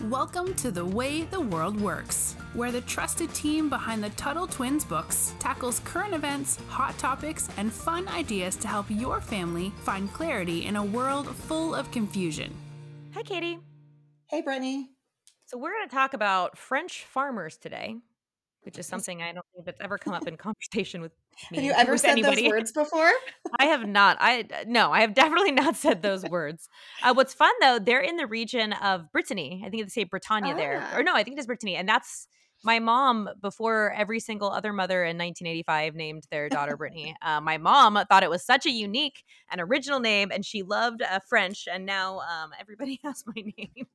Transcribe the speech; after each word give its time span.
Welcome 0.00 0.54
to 0.54 0.72
The 0.72 0.84
Way 0.84 1.22
the 1.22 1.40
World 1.40 1.80
Works, 1.80 2.34
where 2.54 2.72
the 2.72 2.80
trusted 2.80 3.32
team 3.34 3.68
behind 3.68 4.02
the 4.02 4.10
Tuttle 4.10 4.48
Twins 4.48 4.84
books 4.84 5.32
tackles 5.38 5.78
current 5.80 6.12
events, 6.12 6.58
hot 6.68 6.98
topics, 6.98 7.48
and 7.56 7.72
fun 7.72 8.08
ideas 8.08 8.56
to 8.56 8.68
help 8.68 8.86
your 8.88 9.20
family 9.20 9.70
find 9.82 10.12
clarity 10.12 10.66
in 10.66 10.74
a 10.74 10.84
world 10.84 11.28
full 11.28 11.72
of 11.72 11.88
confusion. 11.92 12.52
Hi, 13.14 13.22
Katie. 13.22 13.60
Hey, 14.28 14.40
Brittany. 14.40 14.88
So, 15.44 15.56
we're 15.56 15.72
going 15.72 15.88
to 15.88 15.94
talk 15.94 16.14
about 16.14 16.58
French 16.58 17.04
farmers 17.04 17.56
today, 17.56 17.96
which 18.62 18.78
is 18.78 18.86
something 18.86 19.22
I 19.22 19.32
don't 19.32 19.44
think 19.54 19.66
that's 19.66 19.80
ever 19.80 19.98
come 19.98 20.14
up 20.14 20.26
in 20.26 20.36
conversation 20.36 21.00
with 21.00 21.12
me. 21.50 21.58
Have 21.58 21.64
you 21.64 21.72
ever 21.76 21.96
said 21.98 22.10
anybody. 22.10 22.42
those 22.42 22.50
words 22.50 22.72
before? 22.72 23.10
I 23.58 23.66
have 23.66 23.86
not. 23.86 24.16
I 24.20 24.44
no, 24.66 24.92
I 24.92 25.00
have 25.00 25.14
definitely 25.14 25.52
not 25.52 25.76
said 25.76 26.02
those 26.02 26.24
words. 26.24 26.68
Uh, 27.02 27.12
what's 27.14 27.34
fun 27.34 27.52
though, 27.60 27.78
they're 27.78 28.00
in 28.00 28.16
the 28.16 28.26
region 28.26 28.72
of 28.74 29.10
Brittany. 29.12 29.62
I 29.66 29.70
think 29.70 29.82
they 29.84 29.88
say 29.88 30.04
Britannia 30.04 30.54
there, 30.54 30.80
Ah. 30.92 30.96
or 30.98 31.02
no, 31.02 31.14
I 31.14 31.22
think 31.24 31.36
it 31.36 31.40
is 31.40 31.46
Brittany, 31.46 31.76
and 31.76 31.88
that's 31.88 32.28
my 32.64 32.78
mom. 32.78 33.28
Before 33.40 33.92
every 33.92 34.20
single 34.20 34.52
other 34.52 34.72
mother 34.72 35.02
in 35.02 35.18
1985 35.18 35.94
named 35.96 36.22
their 36.30 36.48
daughter 36.48 36.76
Brittany, 36.76 37.16
uh, 37.20 37.40
my 37.40 37.58
mom 37.58 37.98
thought 38.08 38.22
it 38.22 38.30
was 38.30 38.44
such 38.44 38.66
a 38.66 38.70
unique 38.70 39.24
and 39.50 39.60
original 39.60 39.98
name, 39.98 40.30
and 40.32 40.44
she 40.46 40.62
loved 40.62 41.02
uh, 41.02 41.18
French. 41.28 41.66
And 41.70 41.84
now 41.84 42.20
um, 42.20 42.50
everybody 42.60 43.00
has 43.04 43.24
my 43.26 43.42
name, 43.58 43.86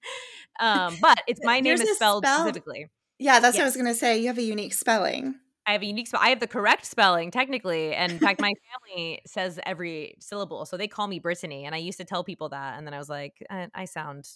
um, 0.60 0.98
but 1.02 1.22
it's 1.28 1.40
my 1.46 1.62
name 1.62 1.76
is 1.76 1.96
spelled 1.96 2.26
spelled- 2.26 2.42
specifically. 2.42 2.90
Yeah, 3.20 3.40
that's 3.40 3.58
what 3.58 3.64
I 3.64 3.66
was 3.66 3.76
going 3.76 3.88
to 3.88 3.96
say. 3.96 4.20
You 4.20 4.28
have 4.28 4.38
a 4.38 4.44
unique 4.44 4.74
spelling. 4.74 5.36
I 5.66 5.74
have 5.74 5.82
a 5.82 5.86
unique 5.86 6.08
spell. 6.08 6.22
I 6.24 6.30
have 6.30 6.40
the 6.40 6.48
correct 6.48 6.86
spelling 6.86 7.30
technically, 7.30 7.94
and 7.94 8.12
in 8.12 8.20
fact, 8.20 8.40
my 8.40 8.54
family 8.72 9.22
says 9.26 9.60
every 9.66 10.16
syllable, 10.20 10.66
so 10.66 10.78
they 10.78 10.88
call 10.88 11.08
me 11.08 11.20
Brittany. 11.20 11.66
And 11.66 11.76
I 11.76 11.80
used 11.80 11.98
to 11.98 12.06
tell 12.06 12.24
people 12.24 12.50
that, 12.50 12.78
and 12.78 12.88
then 12.88 12.94
I 12.94 12.98
was 12.98 13.10
like, 13.10 13.44
I, 13.50 13.68
I 13.76 13.86
sound 13.86 14.30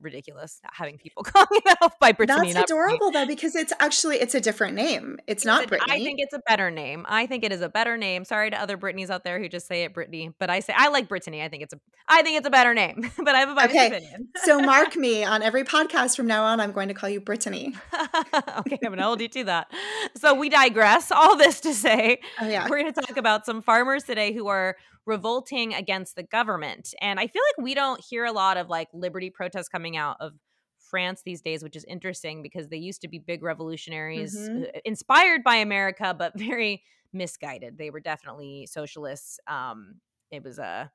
ridiculous 0.00 0.60
having 0.72 0.98
people 0.98 1.22
calling 1.24 1.46
me 1.50 1.60
that 1.64 1.92
by 2.00 2.12
Brittany. 2.12 2.52
That's 2.52 2.54
not 2.54 2.66
Brittany. 2.68 2.96
adorable 2.96 3.10
though, 3.10 3.26
because 3.26 3.54
it's 3.56 3.72
actually 3.80 4.16
it's 4.16 4.34
a 4.34 4.40
different 4.40 4.74
name. 4.74 5.18
It's 5.26 5.44
not 5.44 5.64
a- 5.64 5.68
Brittany. 5.68 5.92
I 5.92 6.04
think 6.04 6.20
it's 6.20 6.34
a 6.34 6.40
better 6.46 6.70
name. 6.70 7.04
I 7.08 7.26
think 7.26 7.44
it 7.44 7.52
is 7.52 7.60
a 7.62 7.68
better 7.68 7.96
name. 7.96 8.24
Sorry 8.24 8.50
to 8.50 8.60
other 8.60 8.76
Brittany's 8.76 9.10
out 9.10 9.24
there 9.24 9.38
who 9.40 9.48
just 9.48 9.66
say 9.66 9.84
it 9.84 9.94
Brittany, 9.94 10.32
but 10.38 10.50
I 10.50 10.60
say 10.60 10.74
I 10.76 10.88
like 10.88 11.08
Brittany. 11.08 11.42
I 11.42 11.48
think 11.48 11.62
it's 11.62 11.72
a 11.74 11.80
I 12.08 12.22
think 12.22 12.38
it's 12.38 12.46
a 12.46 12.50
better 12.50 12.74
name, 12.74 13.10
but 13.16 13.34
I 13.34 13.38
have 13.40 13.48
a 13.48 13.54
biased 13.54 13.70
Okay. 13.74 13.86
opinion. 13.88 14.28
so 14.44 14.60
mark 14.60 14.96
me 14.96 15.24
on 15.24 15.42
every 15.42 15.64
podcast 15.64 16.16
from 16.16 16.26
now 16.26 16.44
on. 16.44 16.60
I'm 16.60 16.72
going 16.72 16.88
to 16.88 16.94
call 16.94 17.08
you 17.08 17.20
Brittany. 17.20 17.74
okay, 17.94 18.78
I'm 18.84 18.90
gonna 18.92 19.02
hold 19.02 19.20
you 19.20 19.28
to 19.28 19.44
that. 19.44 19.70
So 20.16 20.34
we 20.34 20.48
digress. 20.48 21.10
All 21.10 21.36
this 21.36 21.60
to 21.62 21.74
say, 21.74 22.20
Oh 22.40 22.46
yeah. 22.48 22.68
we're 22.68 22.78
going 22.80 22.92
to 22.92 23.00
talk 23.00 23.16
about 23.16 23.46
some 23.46 23.62
farmers 23.62 24.04
today 24.04 24.32
who 24.32 24.48
are 24.48 24.76
revolting 25.06 25.72
against 25.72 26.16
the 26.16 26.22
government. 26.22 26.92
And 27.00 27.18
I 27.20 27.26
feel 27.28 27.42
like 27.56 27.64
we 27.64 27.74
don't 27.74 28.02
hear 28.04 28.24
a 28.24 28.32
lot 28.32 28.56
of 28.56 28.68
like 28.68 28.88
liberty 28.92 29.30
protests 29.30 29.68
coming 29.68 29.96
out 29.96 30.16
of 30.20 30.32
France 30.78 31.22
these 31.24 31.40
days, 31.40 31.62
which 31.62 31.76
is 31.76 31.84
interesting 31.84 32.42
because 32.42 32.68
they 32.68 32.76
used 32.76 33.00
to 33.02 33.08
be 33.08 33.18
big 33.18 33.42
revolutionaries 33.42 34.36
Mhm. 34.36 34.68
uh, 34.68 34.80
inspired 34.84 35.42
by 35.44 35.56
America, 35.56 36.14
but 36.16 36.32
very 36.38 36.82
misguided. 37.12 37.78
They 37.78 37.90
were 37.90 38.00
definitely 38.00 38.66
socialists. 38.66 39.38
Um, 39.46 40.00
it 40.30 40.42
was 40.42 40.58
a 40.58 40.90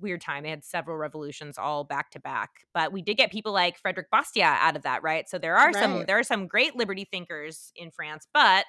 weird 0.00 0.20
time. 0.20 0.42
They 0.42 0.50
had 0.50 0.64
several 0.64 0.96
revolutions 0.96 1.56
all 1.58 1.84
back 1.84 2.10
to 2.12 2.20
back. 2.20 2.50
But 2.74 2.90
we 2.92 3.02
did 3.02 3.16
get 3.16 3.30
people 3.30 3.52
like 3.52 3.78
Frederick 3.78 4.08
Bastiat 4.10 4.58
out 4.60 4.76
of 4.76 4.82
that, 4.82 5.02
right? 5.02 5.28
So 5.28 5.38
there 5.38 5.56
are 5.56 5.72
some 5.72 5.92
there 6.06 6.18
are 6.18 6.22
some 6.24 6.46
great 6.48 6.74
liberty 6.74 7.04
thinkers 7.04 7.70
in 7.76 7.90
France, 7.90 8.26
but 8.34 8.64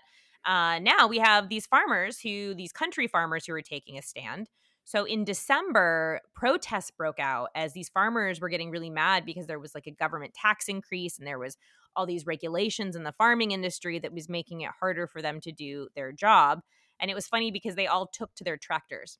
uh, 0.45 0.79
now 0.79 1.07
we 1.07 1.17
have 1.19 1.49
these 1.49 1.65
farmers 1.65 2.19
who 2.19 2.53
these 2.53 2.71
country 2.71 3.07
farmers 3.07 3.45
who 3.45 3.53
are 3.53 3.61
taking 3.61 3.97
a 3.97 4.01
stand. 4.01 4.49
So 4.85 5.05
in 5.05 5.23
December, 5.23 6.21
protests 6.35 6.91
broke 6.91 7.19
out 7.19 7.49
as 7.55 7.73
these 7.73 7.89
farmers 7.89 8.41
were 8.41 8.49
getting 8.49 8.69
really 8.69 8.89
mad 8.89 9.25
because 9.25 9.47
there 9.47 9.59
was 9.59 9.73
like 9.73 9.87
a 9.87 9.91
government 9.91 10.33
tax 10.33 10.67
increase 10.67 11.17
and 11.17 11.25
there 11.27 11.39
was 11.39 11.57
all 11.95 12.05
these 12.05 12.25
regulations 12.25 12.95
in 12.95 13.03
the 13.03 13.13
farming 13.13 13.51
industry 13.51 13.99
that 13.99 14.13
was 14.13 14.27
making 14.27 14.61
it 14.61 14.71
harder 14.79 15.07
for 15.07 15.21
them 15.21 15.39
to 15.41 15.51
do 15.51 15.87
their 15.95 16.11
job. 16.11 16.61
And 16.99 17.09
it 17.09 17.15
was 17.15 17.27
funny 17.27 17.51
because 17.51 17.75
they 17.75 17.87
all 17.87 18.07
took 18.07 18.33
to 18.35 18.43
their 18.43 18.57
tractors. 18.57 19.17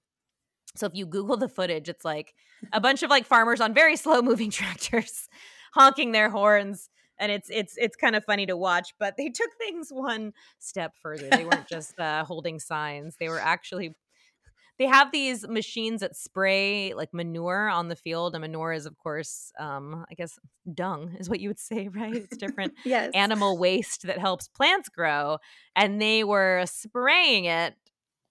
So 0.76 0.88
if 0.88 0.94
you 0.96 1.06
Google 1.06 1.38
the 1.38 1.50
footage, 1.50 1.88
it's 1.88 2.06
like 2.06 2.34
a 2.72 2.82
bunch 2.82 3.04
of 3.04 3.10
like 3.10 3.26
farmers 3.26 3.62
on 3.62 3.74
very 3.74 3.96
slow 3.98 4.22
moving 4.22 4.52
tractors 4.52 5.28
honking 5.74 6.12
their 6.12 6.30
horns. 6.30 6.90
And 7.20 7.32
it's 7.32 7.50
it's 7.52 7.78
it's 7.78 7.96
kind 7.96 8.16
of 8.16 8.26
funny 8.26 8.48
to 8.48 8.58
watch, 8.58 8.94
but 9.00 9.16
they 9.18 9.30
took 9.30 9.50
things 9.60 9.90
one 9.92 10.34
step 10.58 10.94
further. 11.00 11.30
They 11.30 11.46
weren't 11.46 11.68
just 11.70 11.98
uh, 12.00 12.26
holding 12.26 12.60
signs; 12.60 13.18
they 13.20 13.30
were 13.30 13.40
actually 13.40 13.96
they 14.80 14.86
have 14.86 15.12
these 15.12 15.48
machines 15.48 16.02
that 16.02 16.16
spray 16.16 16.94
like 16.96 17.14
manure 17.14 17.70
on 17.70 17.88
the 17.90 17.96
field 17.96 18.34
and 18.36 18.42
manure 18.42 18.74
is 18.74 18.86
of 18.86 18.98
course 18.98 19.52
um 19.60 20.06
i 20.10 20.14
guess 20.14 20.40
dung 20.74 21.16
is 21.20 21.30
what 21.30 21.40
you 21.40 21.50
would 21.50 21.60
say 21.60 21.88
right 21.94 22.16
it's 22.16 22.38
different 22.38 22.74
Yes. 22.86 23.12
animal 23.14 23.58
waste 23.58 24.04
that 24.04 24.18
helps 24.20 24.48
plants 24.48 24.90
grow 24.90 25.38
and 25.76 26.02
they 26.02 26.24
were 26.24 26.64
spraying 26.66 27.46
it 27.46 27.76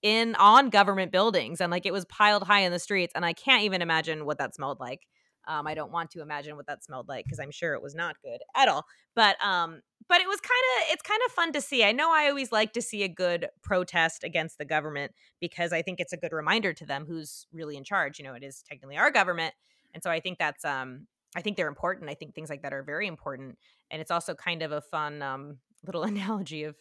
in 0.03 0.35
on 0.35 0.69
government 0.69 1.13
buildings 1.13 1.61
and 1.61 1.71
like 1.71 1.87
it 1.87 1.93
was 1.93 2.05
piled 2.07 2.43
high 2.43 2.61
in 2.61 2.73
the 2.73 2.79
streets 2.79 3.13
and 3.15 3.25
i 3.25 3.33
can't 3.33 3.63
even 3.63 3.83
imagine 3.83 4.25
what 4.25 4.39
that 4.39 4.55
smelled 4.55 4.81
like 4.81 5.07
um, 5.47 5.67
i 5.67 5.75
don't 5.75 5.93
want 5.93 6.11
to 6.11 6.21
imagine 6.21 6.57
what 6.57 6.67
that 6.67 6.85
smelled 6.85 7.09
like 7.09 7.25
because 7.25 7.39
i'm 7.41 7.51
sure 7.51 7.75
it 7.75 7.83
was 7.83 7.95
not 7.95 8.17
good 8.23 8.41
at 8.55 8.69
all 8.69 8.85
but 9.15 9.43
um 9.45 9.81
but 10.09 10.21
it 10.21 10.29
was 10.29 10.41
kind 10.41 10.51
of 10.79 10.93
it's 10.93 11.03
kind 11.03 11.21
of 11.25 11.33
fun 11.33 11.53
to 11.53 11.61
see. 11.61 11.85
I 11.85 11.93
know 11.93 12.13
i 12.13 12.29
always 12.29 12.53
like 12.53 12.73
to 12.75 12.83
see 12.83 13.03
a 13.03 13.09
good 13.09 13.49
protest 13.63 14.25
against 14.25 14.59
the 14.59 14.65
government 14.65 15.13
because 15.41 15.73
i 15.73 15.83
think 15.83 16.01
it's 16.01 16.13
a 16.13 16.17
good 16.17 16.33
reminder 16.33 16.73
to 16.73 16.87
them 16.87 17.07
who's 17.07 17.47
really 17.53 17.77
in 17.77 17.85
charge 17.85 18.19
you 18.19 18.25
know 18.25 18.35
it 18.35 18.43
is 18.43 18.63
technically 18.63 18.97
our 18.97 19.11
government 19.11 19.55
and 19.95 20.03
so 20.03 20.11
i 20.11 20.21
think 20.21 20.39
that's 20.39 20.65
um 20.65 21.07
i 21.37 21.41
think 21.41 21.57
they're 21.57 21.69
important 21.69 22.11
i 22.11 22.15
think 22.15 22.35
things 22.35 22.51
like 22.51 22.63
that 22.63 22.73
are 22.73 22.83
very 22.83 23.07
important 23.07 23.59
and 23.91 24.01
it's 24.01 24.11
also 24.11 24.35
kind 24.35 24.63
of 24.63 24.73
a 24.73 24.81
fun 24.81 25.23
um 25.23 25.59
little 25.85 26.03
analogy 26.13 26.65
of 26.65 26.77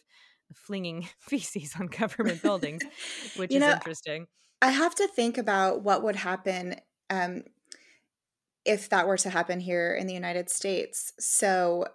flinging 0.54 1.08
feces 1.18 1.74
on 1.78 1.86
government 1.86 2.42
buildings 2.48 2.82
which 3.36 3.50
You 3.50 3.56
is 3.58 3.60
know, 3.62 3.72
interesting. 3.72 4.26
I 4.60 4.70
have 4.70 4.94
to 4.96 5.08
think 5.08 5.38
about 5.38 5.82
what 5.82 6.02
would 6.02 6.16
happen 6.16 6.76
um, 7.10 7.42
if 8.64 8.88
that 8.90 9.06
were 9.06 9.18
to 9.18 9.30
happen 9.30 9.60
here 9.60 9.94
in 9.94 10.06
the 10.06 10.14
United 10.14 10.48
States. 10.48 11.12
So 11.18 11.86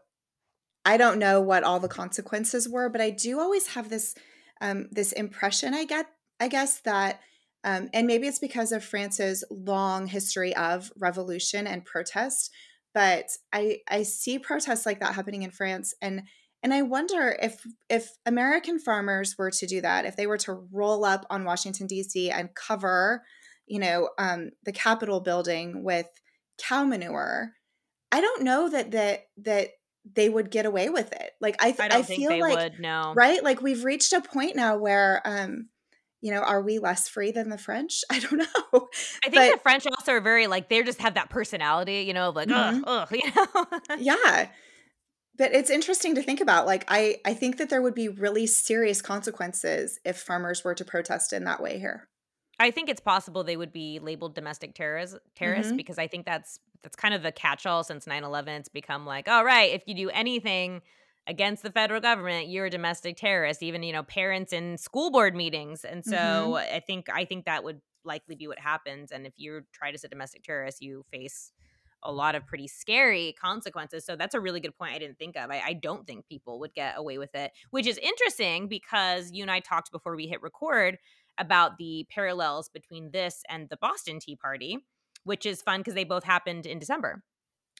I 0.85 0.97
don't 0.97 1.19
know 1.19 1.41
what 1.41 1.63
all 1.63 1.79
the 1.79 1.87
consequences 1.87 2.67
were, 2.69 2.89
but 2.89 3.01
I 3.01 3.09
do 3.09 3.39
always 3.39 3.67
have 3.67 3.89
this 3.89 4.15
um, 4.61 4.87
this 4.91 5.11
impression. 5.11 5.73
I 5.73 5.85
get, 5.85 6.07
I 6.39 6.47
guess 6.47 6.79
that, 6.81 7.19
um, 7.63 7.89
and 7.93 8.07
maybe 8.07 8.25
it's 8.25 8.39
because 8.39 8.71
of 8.71 8.83
France's 8.83 9.43
long 9.51 10.07
history 10.07 10.55
of 10.55 10.91
revolution 10.97 11.67
and 11.67 11.85
protest. 11.85 12.51
But 12.93 13.29
I 13.53 13.79
I 13.89 14.03
see 14.03 14.39
protests 14.39 14.85
like 14.85 14.99
that 15.01 15.13
happening 15.13 15.43
in 15.43 15.51
France, 15.51 15.93
and 16.01 16.23
and 16.63 16.73
I 16.73 16.81
wonder 16.83 17.37
if 17.41 17.65
if 17.89 18.11
American 18.25 18.79
farmers 18.79 19.35
were 19.37 19.51
to 19.51 19.67
do 19.67 19.81
that, 19.81 20.05
if 20.05 20.15
they 20.15 20.25
were 20.25 20.39
to 20.39 20.67
roll 20.71 21.05
up 21.05 21.25
on 21.29 21.43
Washington 21.43 21.87
D.C. 21.87 22.31
and 22.31 22.55
cover, 22.55 23.23
you 23.67 23.79
know, 23.79 24.09
um, 24.17 24.51
the 24.63 24.71
Capitol 24.71 25.19
building 25.19 25.83
with 25.83 26.07
cow 26.57 26.83
manure, 26.83 27.53
I 28.11 28.21
don't 28.21 28.43
know 28.43 28.69
that 28.69 28.91
that 28.91 29.27
that 29.37 29.69
they 30.15 30.29
would 30.29 30.49
get 30.51 30.65
away 30.65 30.89
with 30.89 31.11
it. 31.11 31.31
Like 31.41 31.55
I, 31.61 31.71
th- 31.71 31.79
i 31.81 31.87
don't 31.89 31.99
I 31.99 32.01
think 32.01 32.19
feel 32.21 32.29
they 32.29 32.41
like 32.41 32.57
would 32.57 32.79
no 32.79 33.13
right, 33.15 33.43
like 33.43 33.61
we've 33.61 33.83
reached 33.83 34.13
a 34.13 34.21
point 34.21 34.55
now 34.55 34.77
where, 34.77 35.21
um, 35.25 35.67
you 36.21 36.31
know, 36.33 36.39
are 36.39 36.61
we 36.61 36.79
less 36.79 37.07
free 37.09 37.31
than 37.31 37.49
the 37.49 37.57
French? 37.57 38.03
I 38.11 38.19
don't 38.19 38.37
know. 38.37 38.45
I 39.23 39.29
think 39.29 39.35
But- 39.35 39.51
the 39.53 39.59
French 39.61 39.85
also 39.85 40.13
are 40.13 40.21
very 40.21 40.47
like 40.47 40.69
they 40.69 40.81
just 40.83 41.01
have 41.01 41.15
that 41.15 41.29
personality, 41.29 42.01
you 42.07 42.13
know, 42.13 42.29
like 42.29 42.47
Mhm. 42.47 42.83
ugh, 42.85 43.07
ugh, 43.11 43.11
you 43.23 43.31
know. 43.35 43.97
yeah 43.97 44.47
but 45.37 45.53
it's 45.53 45.69
interesting 45.69 46.15
to 46.15 46.23
think 46.23 46.41
about 46.41 46.65
like 46.65 46.83
i 46.87 47.17
i 47.23 47.31
think 47.33 47.57
that 47.57 47.69
there 47.69 47.81
would 47.81 47.93
be 47.93 48.07
really 48.09 48.47
serious 48.47 49.03
consequences 49.03 49.99
if 50.03 50.17
farmers 50.17 50.63
were 50.63 50.73
to 50.73 50.83
protest 50.83 51.31
in 51.31 51.43
that 51.43 51.61
way 51.61 51.77
here 51.77 52.07
I 52.59 52.71
think 52.71 52.89
it's 52.89 52.99
possible 53.01 53.43
they 53.43 53.57
would 53.57 53.71
be 53.71 53.99
labeled 53.99 54.33
domestic 54.35 54.73
terrorists 54.73 55.17
terrorists 55.35 55.71
Mhm. 55.71 55.77
because 55.77 55.97
I 55.99 56.07
think 56.07 56.25
that's 56.25 56.59
that's 56.83 56.95
kind 56.95 57.13
of 57.13 57.23
the 57.23 57.31
catch-all 57.31 57.83
since 57.83 58.07
9/11 58.07 58.55
it's 58.61 58.69
become 58.69 59.05
like, 59.05 59.27
all 59.27 59.43
right, 59.45 59.71
if 59.71 59.83
you 59.87 59.93
do 59.95 60.09
anything 60.09 60.81
against 61.27 61.61
the 61.63 61.71
federal 61.71 61.99
government, 62.01 62.47
you're 62.49 62.67
a 62.67 62.69
domestic 62.69 63.17
terrorist, 63.17 63.61
even, 63.61 63.83
you 63.83 63.91
know, 63.91 64.03
parents 64.03 64.53
in 64.53 64.77
school 64.77 65.11
board 65.11 65.35
meetings. 65.35 65.83
And 65.85 66.05
so 66.05 66.55
Mhm. 66.55 66.57
I 66.57 66.79
think 66.79 67.09
I 67.09 67.25
think 67.25 67.45
that 67.45 67.63
would 67.63 67.81
likely 68.03 68.35
be 68.35 68.47
what 68.47 68.59
happens 68.59 69.11
and 69.11 69.27
if 69.27 69.33
you're 69.37 69.65
tried 69.73 69.93
as 69.93 70.03
a 70.03 70.07
domestic 70.07 70.43
terrorist, 70.43 70.81
you 70.81 71.03
face 71.11 71.51
a 72.03 72.11
lot 72.11 72.35
of 72.35 72.45
pretty 72.45 72.67
scary 72.67 73.33
consequences. 73.33 74.05
So 74.05 74.15
that's 74.15 74.35
a 74.35 74.39
really 74.39 74.59
good 74.59 74.75
point 74.77 74.93
I 74.93 74.99
didn't 74.99 75.17
think 75.17 75.35
of. 75.35 75.49
I, 75.49 75.59
I 75.59 75.73
don't 75.73 76.05
think 76.05 76.27
people 76.27 76.59
would 76.59 76.73
get 76.73 76.95
away 76.97 77.17
with 77.17 77.33
it, 77.33 77.51
which 77.71 77.87
is 77.87 77.97
interesting 77.97 78.67
because 78.67 79.31
you 79.31 79.41
and 79.41 79.49
I 79.51 79.59
talked 79.59 79.91
before 79.91 80.15
we 80.15 80.27
hit 80.27 80.41
record 80.41 80.99
about 81.37 81.77
the 81.77 82.05
parallels 82.09 82.69
between 82.69 83.11
this 83.11 83.43
and 83.49 83.69
the 83.69 83.77
Boston 83.77 84.19
Tea 84.19 84.35
Party, 84.35 84.79
which 85.23 85.45
is 85.45 85.61
fun 85.61 85.79
because 85.81 85.93
they 85.93 86.03
both 86.03 86.23
happened 86.23 86.65
in 86.65 86.79
December. 86.79 87.23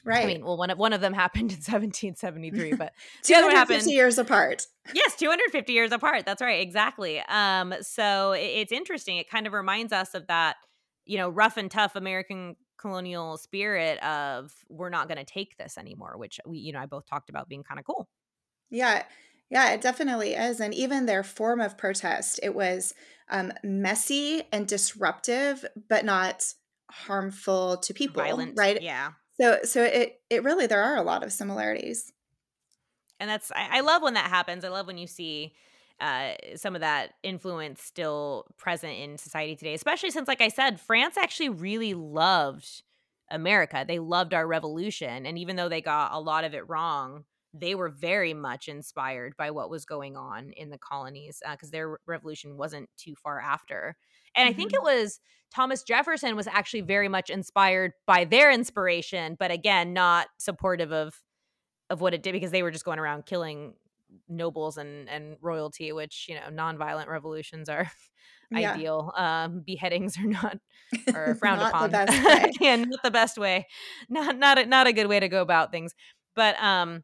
right 0.04 0.24
I 0.24 0.26
mean, 0.28 0.46
well, 0.46 0.58
one 0.58 0.70
of 0.70 0.78
one 0.78 0.94
of 0.94 1.02
them 1.02 1.14
happened 1.26 1.54
in 1.54 1.62
1773, 1.62 2.74
but 2.74 2.94
the 3.28 3.36
other 3.36 3.48
one 3.48 3.56
250 3.56 3.92
happened 3.92 3.94
years 3.94 4.18
apart 4.18 4.68
yes 4.94 5.16
250 5.18 5.74
years 5.74 5.92
apart 5.92 6.26
that's 6.26 6.42
right 6.42 6.62
exactly 6.62 7.20
um 7.28 7.74
so 7.82 8.32
i- 8.34 8.38
it's 8.38 8.72
interesting 8.72 9.18
it 9.18 9.30
kind 9.30 9.46
of 9.48 9.54
reminds 9.54 9.92
us 9.94 10.14
of 10.14 10.28
that 10.28 10.56
you 11.06 11.18
know 11.18 11.30
rough 11.30 11.58
and 11.58 11.70
tough 11.72 11.96
american 11.96 12.56
colonial 12.78 13.38
spirit 13.38 13.98
of 14.04 14.54
we're 14.70 14.90
not 14.90 15.08
going 15.08 15.18
to 15.18 15.26
take 15.26 15.58
this 15.58 15.80
anymore, 15.80 16.16
which 16.18 16.40
we, 16.46 16.60
you 16.60 16.72
know, 16.72 16.78
I 16.80 16.86
both 16.86 17.08
talked 17.08 17.28
about 17.32 17.50
being 17.50 17.64
kind 17.64 17.80
of 17.80 17.86
cool. 17.88 18.08
Yeah. 18.70 19.06
Yeah, 19.50 19.72
it 19.72 19.82
definitely 19.82 20.34
is. 20.34 20.60
And 20.60 20.74
even 20.74 21.06
their 21.06 21.24
form 21.24 21.62
of 21.62 21.78
protest, 21.78 22.40
it 22.44 22.54
was 22.54 22.94
um, 23.30 23.54
messy 23.64 24.44
and 24.52 24.68
disruptive, 24.68 25.66
but 25.90 26.06
not 26.06 26.54
harmful 26.92 27.78
to 27.78 27.94
people. 27.94 28.24
Violent, 28.24 28.54
right? 28.58 28.82
Yeah. 28.82 29.12
So, 29.40 29.60
so 29.64 29.84
it 29.84 30.20
it 30.30 30.44
really 30.44 30.68
there 30.68 30.82
are 30.84 30.98
a 30.98 31.04
lot 31.04 31.24
of 31.24 31.32
similarities. 31.32 32.12
And 33.20 33.30
that's 33.30 33.52
I, 33.52 33.78
I 33.78 33.80
love 33.82 34.02
when 34.02 34.16
that 34.16 34.30
happens. 34.30 34.66
I 34.66 34.70
love 34.70 34.88
when 34.88 34.98
you 34.98 35.08
see 35.08 35.54
uh, 36.00 36.34
some 36.56 36.76
of 36.76 36.82
that 36.82 37.14
influence 37.24 37.82
still 37.82 38.46
present 38.58 38.94
in 38.94 39.18
society 39.18 39.56
today, 39.56 39.74
especially 39.74 40.12
since, 40.12 40.28
like 40.28 40.42
I 40.42 40.50
said, 40.50 40.80
France 40.80 41.18
actually 41.18 41.50
really 41.50 41.94
loved 41.94 42.84
America. 43.30 43.84
They 43.88 44.00
loved 44.00 44.34
our 44.34 44.46
revolution. 44.46 45.26
And 45.26 45.40
even 45.40 45.56
though 45.56 45.70
they 45.70 45.82
got 45.82 46.14
a 46.14 46.20
lot 46.20 46.44
of 46.44 46.54
it 46.54 46.68
wrong, 46.70 47.26
they 47.60 47.76
were 47.76 47.90
very 47.90 48.34
much 48.34 48.68
inspired 48.68 49.36
by 49.38 49.52
what 49.52 49.70
was 49.70 49.86
going 49.86 50.16
on 50.16 50.52
in 50.52 50.70
the 50.70 50.78
colonies 50.78 51.42
because 51.52 51.70
uh, 51.70 51.72
their 51.72 52.00
revolution 52.06 52.58
wasn't 52.58 52.90
too 52.98 53.16
far 53.16 53.40
after. 53.40 53.96
And 54.36 54.48
mm-hmm. 54.48 54.54
I 54.54 54.58
think 54.58 54.74
it 54.74 54.78
mm-hmm. 54.78 55.02
was 55.02 55.20
Thomas 55.54 55.84
Jefferson 55.84 56.36
was 56.36 56.48
actually 56.48 56.82
very 56.82 57.08
much 57.08 57.30
inspired 57.30 57.94
by 58.06 58.26
their 58.26 58.52
inspiration, 58.52 59.36
but 59.40 59.52
again, 59.52 59.94
not 59.94 60.28
supportive 60.38 60.92
of 60.92 61.22
of 61.90 62.02
what 62.02 62.14
it 62.14 62.22
did 62.22 62.34
because 62.34 62.52
they 62.52 62.64
were 62.64 62.72
just 62.72 62.84
going 62.84 63.00
around 63.00 63.26
killing 63.26 63.74
nobles 64.28 64.78
and 64.78 65.10
and 65.10 65.38
royalty, 65.42 65.92
which 65.92 66.28
you 66.28 66.36
know 66.36 66.48
nonviolent 66.52 67.08
revolutions 67.08 67.70
are 67.70 67.90
yeah. 68.52 68.74
ideal. 68.74 69.12
Um, 69.16 69.64
beheadings 69.66 70.18
are 70.18 70.28
not 70.28 70.58
are 71.14 71.36
frowned 71.40 71.62
upon, 71.62 71.94
and 72.62 72.90
not 72.90 73.04
the 73.04 73.12
best 73.12 73.38
way, 73.38 73.68
not 74.10 74.38
not 74.38 74.58
a, 74.60 74.66
not 74.66 74.88
a 74.88 74.94
good 74.94 75.08
way 75.08 75.20
to 75.20 75.30
go 75.30 75.42
about 75.42 75.72
things. 75.72 75.94
But 76.36 76.62
um, 76.62 77.04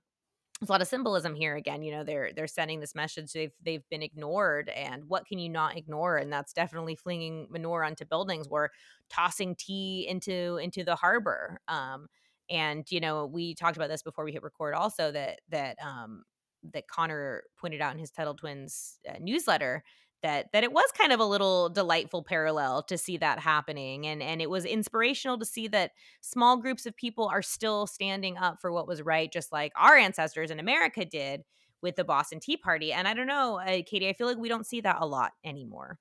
there's 0.64 0.70
a 0.70 0.72
lot 0.72 0.82
of 0.82 0.88
symbolism 0.88 1.36
here 1.36 1.56
again 1.56 1.82
you 1.84 1.92
know 1.92 2.04
they're 2.06 2.32
they're 2.34 2.48
sending 2.48 2.80
this 2.80 2.96
message 2.96 3.34
they've 3.34 3.52
they've 3.66 3.84
been 3.90 4.02
ignored 4.02 4.70
and 4.70 5.04
what 5.10 5.26
can 5.26 5.38
you 5.40 5.50
not 5.50 5.76
ignore? 5.76 6.18
And 6.18 6.32
that's 6.32 6.54
definitely 6.54 6.96
flinging 6.96 7.48
manure 7.50 7.84
onto 7.84 8.06
buildings 8.06 8.48
or 8.50 8.72
tossing 9.10 9.56
tea 9.56 10.08
into 10.10 10.58
into 10.58 10.84
the 10.84 10.96
harbor 10.96 11.60
um 11.68 12.08
and 12.50 12.90
you 12.90 13.02
know 13.02 13.26
we 13.26 13.56
talked 13.56 13.76
about 13.76 13.90
this 13.90 14.04
before 14.04 14.24
we 14.24 14.32
hit 14.32 14.42
record 14.44 14.74
also 14.74 15.12
that 15.12 15.42
that 15.50 15.78
um 15.84 16.24
that 16.72 16.88
Connor 16.88 17.44
pointed 17.58 17.82
out 17.82 17.94
in 17.94 18.00
his 18.00 18.10
Tuttle 18.10 18.36
Twins 18.36 19.00
uh, 19.10 19.18
newsletter 19.20 19.84
that 20.24 20.52
that 20.54 20.64
it 20.64 20.72
was 20.72 20.86
kind 20.98 21.12
of 21.12 21.20
a 21.20 21.26
little 21.26 21.70
delightful 21.70 22.24
parallel 22.24 22.82
to 22.82 22.98
see 22.98 23.18
that 23.18 23.40
happening 23.40 24.08
and 24.08 24.24
and 24.24 24.42
it 24.42 24.50
was 24.50 24.66
inspirational 24.66 25.38
to 25.38 25.46
see 25.46 25.68
that 25.68 25.92
small 26.22 26.58
groups 26.58 26.86
of 26.86 26.96
people 26.96 27.28
are 27.28 27.44
still 27.44 27.86
standing 27.86 28.38
up 28.38 28.60
for 28.60 28.72
what 28.72 28.88
was 28.88 29.02
right 29.02 29.32
just 29.32 29.52
like 29.52 29.72
our 29.76 29.96
ancestors 29.96 30.50
in 30.50 30.60
America 30.60 31.06
did 31.06 31.44
with 31.82 31.96
the 31.96 32.04
Boston 32.04 32.40
Tea 32.40 32.58
Party 32.58 32.92
and 32.92 33.08
I 33.08 33.14
don't 33.14 33.28
know 33.28 33.60
uh, 33.60 33.82
Katie 33.86 34.10
I 34.10 34.14
feel 34.14 34.28
like 34.28 34.38
we 34.38 34.50
don't 34.50 34.66
see 34.66 34.82
that 34.82 34.98
a 35.00 35.06
lot 35.06 35.34
anymore. 35.44 36.00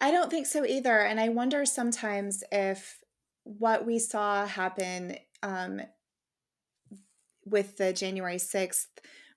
I 0.00 0.10
don't 0.10 0.30
think 0.30 0.46
so 0.46 0.64
either 0.64 1.00
and 1.00 1.20
I 1.20 1.28
wonder 1.28 1.66
sometimes 1.66 2.42
if 2.50 2.98
what 3.42 3.84
we 3.84 3.98
saw 3.98 4.46
happen 4.46 5.16
um, 5.42 5.80
with 7.44 7.76
the 7.76 7.92
January 7.92 8.36
6th 8.36 8.86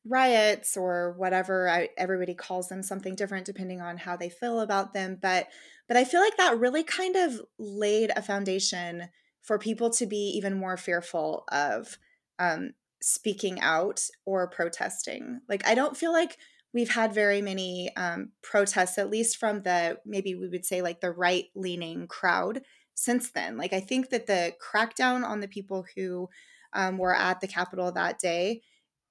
riots 0.05 0.77
or 0.77 1.13
whatever 1.17 1.69
I, 1.69 1.89
everybody 1.97 2.33
calls 2.33 2.69
them 2.69 2.81
something 2.81 3.15
different 3.15 3.45
depending 3.45 3.81
on 3.81 3.97
how 3.97 4.15
they 4.15 4.29
feel 4.29 4.61
about 4.61 4.93
them 4.93 5.17
but 5.21 5.47
but 5.87 5.97
i 5.97 6.05
feel 6.05 6.21
like 6.21 6.37
that 6.37 6.57
really 6.57 6.83
kind 6.83 7.15
of 7.15 7.41
laid 7.57 8.11
a 8.15 8.21
foundation 8.21 9.09
for 9.41 9.57
people 9.57 9.89
to 9.89 10.05
be 10.05 10.33
even 10.35 10.53
more 10.53 10.77
fearful 10.77 11.43
of 11.51 11.97
um, 12.37 12.71
speaking 13.01 13.59
out 13.61 14.01
or 14.25 14.49
protesting. 14.49 15.41
Like 15.47 15.65
i 15.67 15.75
don't 15.75 15.97
feel 15.97 16.11
like 16.11 16.37
we've 16.73 16.91
had 16.91 17.13
very 17.13 17.41
many 17.41 17.89
um, 17.95 18.31
protests 18.41 18.97
at 18.97 19.09
least 19.09 19.37
from 19.37 19.63
the 19.63 19.97
maybe 20.05 20.35
we 20.35 20.47
would 20.47 20.65
say 20.65 20.81
like 20.81 21.01
the 21.01 21.11
right 21.11 21.45
leaning 21.55 22.07
crowd 22.07 22.61
since 22.93 23.31
then. 23.31 23.57
Like 23.57 23.73
i 23.73 23.79
think 23.79 24.09
that 24.09 24.27
the 24.27 24.53
crackdown 24.61 25.23
on 25.23 25.39
the 25.39 25.47
people 25.47 25.85
who 25.95 26.29
um, 26.73 26.97
were 26.97 27.15
at 27.15 27.41
the 27.41 27.47
capitol 27.47 27.91
that 27.91 28.19
day 28.19 28.61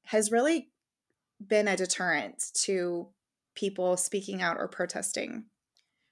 has 0.05 0.31
really 0.31 0.71
been 1.45 1.69
a 1.69 1.77
deterrent 1.77 2.43
to 2.63 3.09
people 3.55 3.97
speaking 3.97 4.43
out 4.43 4.57
or 4.59 4.69
protesting. 4.69 5.45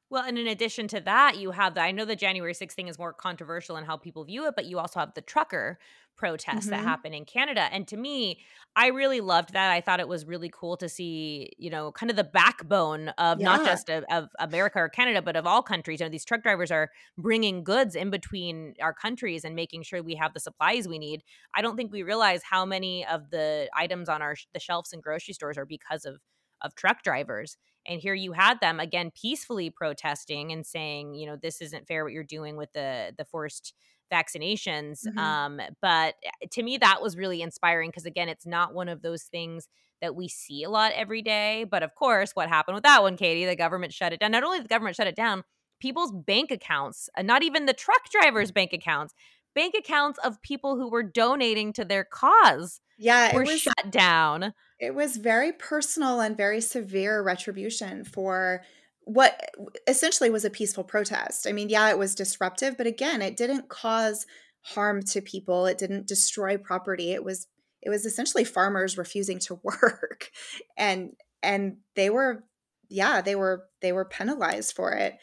Well, 0.08 0.24
and 0.24 0.38
in 0.38 0.46
addition 0.46 0.86
to 0.88 1.00
that, 1.00 1.36
you 1.36 1.50
have 1.50 1.74
the 1.74 1.80
I 1.80 1.90
know 1.90 2.04
the 2.04 2.14
January 2.14 2.54
6th 2.54 2.72
thing 2.72 2.86
is 2.86 2.98
more 2.98 3.12
controversial 3.12 3.76
in 3.76 3.84
how 3.84 3.96
people 3.96 4.24
view 4.24 4.46
it, 4.46 4.54
but 4.54 4.66
you 4.66 4.78
also 4.78 5.00
have 5.00 5.14
the 5.14 5.20
trucker 5.20 5.78
protests 6.16 6.60
mm-hmm. 6.60 6.70
that 6.70 6.84
happen 6.84 7.12
in 7.12 7.24
Canada. 7.24 7.68
And 7.72 7.86
to 7.88 7.96
me, 7.96 8.38
I 8.74 8.88
really 8.88 9.20
loved 9.20 9.52
that. 9.52 9.72
I 9.72 9.80
thought 9.80 9.98
it 9.98 10.08
was 10.08 10.24
really 10.24 10.50
cool 10.52 10.76
to 10.78 10.88
see, 10.88 11.50
you 11.58 11.70
know, 11.70 11.90
kind 11.92 12.08
of 12.08 12.16
the 12.16 12.24
backbone 12.24 13.08
of 13.18 13.40
yeah. 13.40 13.44
not 13.44 13.66
just 13.66 13.90
of, 13.90 14.04
of, 14.10 14.28
America 14.38 14.78
or 14.78 14.88
Canada, 14.88 15.20
but 15.20 15.36
of 15.36 15.44
all 15.46 15.60
countries. 15.60 16.00
You 16.00 16.06
know, 16.06 16.10
these 16.10 16.24
truck 16.24 16.42
drivers 16.42 16.70
are 16.70 16.90
bringing 17.18 17.64
goods 17.64 17.96
in 17.96 18.10
between 18.10 18.74
our 18.80 18.94
countries 18.94 19.44
and 19.44 19.54
making 19.56 19.82
sure 19.82 20.02
we 20.02 20.14
have 20.14 20.34
the 20.34 20.40
supplies 20.40 20.86
we 20.86 20.98
need. 20.98 21.22
I 21.54 21.62
don't 21.62 21.76
think 21.76 21.92
we 21.92 22.02
realize 22.02 22.42
how 22.48 22.64
many 22.64 23.04
of 23.06 23.30
the 23.30 23.68
items 23.76 24.08
on 24.08 24.22
our 24.22 24.36
the 24.54 24.60
shelves 24.60 24.92
in 24.92 25.00
grocery 25.00 25.34
stores 25.34 25.58
are 25.58 25.66
because 25.66 26.04
of 26.04 26.20
of 26.62 26.74
truck 26.74 27.02
drivers. 27.02 27.56
And 27.88 28.00
here 28.00 28.14
you 28.14 28.32
had 28.32 28.60
them 28.60 28.80
again 28.80 29.10
peacefully 29.14 29.70
protesting 29.70 30.52
and 30.52 30.66
saying, 30.66 31.14
you 31.14 31.26
know, 31.26 31.36
this 31.36 31.60
isn't 31.60 31.86
fair 31.86 32.04
what 32.04 32.12
you're 32.12 32.24
doing 32.24 32.56
with 32.56 32.72
the 32.72 33.12
the 33.16 33.24
forced 33.24 33.74
vaccinations. 34.12 35.06
Mm-hmm. 35.06 35.18
Um, 35.18 35.60
but 35.82 36.14
eh, 36.24 36.46
to 36.52 36.62
me, 36.62 36.78
that 36.78 37.02
was 37.02 37.16
really 37.16 37.42
inspiring 37.42 37.90
because, 37.90 38.06
again, 38.06 38.28
it's 38.28 38.46
not 38.46 38.74
one 38.74 38.88
of 38.88 39.02
those 39.02 39.24
things 39.24 39.68
that 40.00 40.14
we 40.14 40.28
see 40.28 40.62
a 40.62 40.70
lot 40.70 40.92
every 40.94 41.22
day. 41.22 41.64
But 41.64 41.82
of 41.82 41.94
course, 41.94 42.32
what 42.34 42.48
happened 42.48 42.74
with 42.76 42.84
that 42.84 43.02
one, 43.02 43.16
Katie? 43.16 43.46
The 43.46 43.56
government 43.56 43.92
shut 43.92 44.12
it 44.12 44.20
down. 44.20 44.30
Not 44.30 44.44
only 44.44 44.60
the 44.60 44.68
government 44.68 44.96
shut 44.96 45.06
it 45.06 45.16
down, 45.16 45.44
people's 45.80 46.12
bank 46.12 46.50
accounts, 46.50 47.08
uh, 47.16 47.22
not 47.22 47.42
even 47.42 47.66
the 47.66 47.72
truck 47.72 48.08
drivers' 48.10 48.52
bank 48.52 48.72
accounts, 48.72 49.14
bank 49.56 49.74
accounts 49.76 50.20
of 50.22 50.40
people 50.42 50.76
who 50.76 50.88
were 50.88 51.02
donating 51.02 51.72
to 51.72 51.84
their 51.84 52.04
cause 52.04 52.80
yeah, 52.98 53.34
were 53.34 53.42
was, 53.42 53.60
shut 53.60 53.90
down. 53.90 54.54
It 54.78 54.94
was 54.94 55.16
very 55.16 55.52
personal 55.52 56.20
and 56.20 56.36
very 56.36 56.60
severe 56.60 57.22
retribution 57.22 58.04
for 58.04 58.62
what 59.00 59.40
essentially 59.86 60.30
was 60.30 60.44
a 60.44 60.50
peaceful 60.50 60.84
protest. 60.84 61.46
I 61.46 61.52
mean, 61.52 61.68
yeah, 61.68 61.90
it 61.90 61.98
was 61.98 62.14
disruptive, 62.14 62.76
but 62.76 62.86
again, 62.86 63.22
it 63.22 63.36
didn't 63.36 63.68
cause 63.68 64.26
harm 64.62 65.02
to 65.02 65.20
people. 65.20 65.66
It 65.66 65.78
didn't 65.78 66.06
destroy 66.06 66.56
property. 66.56 67.12
It 67.12 67.24
was 67.24 67.46
it 67.82 67.90
was 67.90 68.04
essentially 68.04 68.44
farmers 68.44 68.98
refusing 68.98 69.38
to 69.40 69.60
work. 69.62 70.30
And 70.76 71.12
and 71.42 71.78
they 71.94 72.10
were 72.10 72.44
yeah, 72.88 73.20
they 73.20 73.34
were 73.34 73.64
they 73.80 73.92
were 73.92 74.04
penalized 74.04 74.74
for 74.74 74.92
it. 74.92 75.16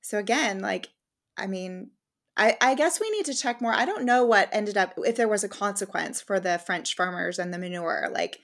So 0.00 0.18
again, 0.18 0.60
like 0.60 0.88
I 1.36 1.46
mean, 1.46 1.90
I, 2.36 2.56
I 2.60 2.74
guess 2.74 3.00
we 3.00 3.10
need 3.10 3.26
to 3.26 3.34
check 3.34 3.60
more. 3.60 3.72
I 3.72 3.84
don't 3.84 4.04
know 4.04 4.24
what 4.24 4.48
ended 4.52 4.76
up 4.76 4.94
if 4.98 5.16
there 5.16 5.28
was 5.28 5.44
a 5.44 5.48
consequence 5.48 6.20
for 6.20 6.40
the 6.40 6.58
French 6.58 6.96
farmers 6.96 7.38
and 7.38 7.52
the 7.52 7.58
manure. 7.58 8.08
Like 8.10 8.38